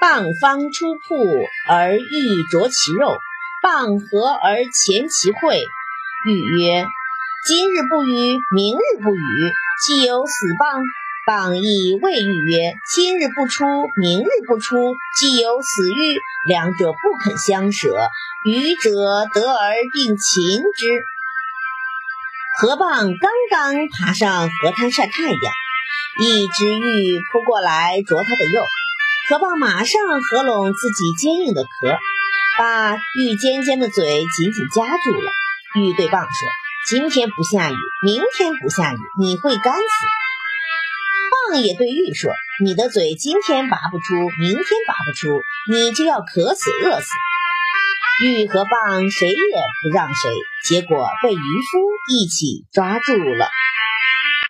[0.00, 1.26] 蚌方出瀑
[1.68, 3.18] 而欲啄其肉，
[3.62, 5.60] 蚌合而前其会。
[6.26, 6.86] 禹曰：
[7.46, 9.52] 今日不语，明日不语，
[9.84, 10.80] 既有死蚌。
[11.28, 13.66] 蚌亦谓禹曰：今日不出，
[14.00, 16.18] 明日不出，既有死鹬。
[16.48, 17.94] 两者不肯相舍，
[18.46, 18.90] 愚者
[19.34, 21.02] 得而并擒之。
[22.58, 25.36] 河蚌刚刚爬上河滩晒太阳，
[26.22, 28.64] 一只鹬扑过来啄它的肉，
[29.30, 31.96] 河蚌马上合拢自己坚硬的壳，
[32.58, 35.30] 把玉尖尖的嘴紧紧夹住了。
[35.76, 36.48] 玉对蚌说
[36.90, 39.88] ：“今天不下雨，明天不下雨，你会干死。”
[41.54, 42.32] 蚌也对玉说
[42.64, 45.40] ：“你的嘴今天拔不出，明天拔不出，
[45.70, 47.06] 你就要渴死饿死。”
[48.26, 49.34] 玉和蚌谁也
[49.84, 50.28] 不让谁，
[50.64, 51.78] 结果被渔夫
[52.12, 53.48] 一起抓住了。